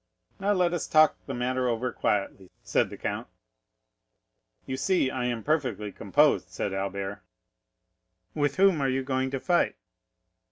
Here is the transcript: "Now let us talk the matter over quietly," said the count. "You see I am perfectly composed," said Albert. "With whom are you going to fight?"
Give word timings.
"Now 0.39 0.53
let 0.53 0.73
us 0.73 0.87
talk 0.87 1.15
the 1.27 1.33
matter 1.35 1.69
over 1.69 1.91
quietly," 1.91 2.49
said 2.63 2.89
the 2.89 2.97
count. 2.97 3.27
"You 4.65 4.75
see 4.75 5.11
I 5.11 5.25
am 5.25 5.43
perfectly 5.43 5.91
composed," 5.91 6.49
said 6.49 6.73
Albert. 6.73 7.21
"With 8.33 8.55
whom 8.55 8.81
are 8.81 8.89
you 8.89 9.03
going 9.03 9.29
to 9.29 9.39
fight?" 9.39 9.75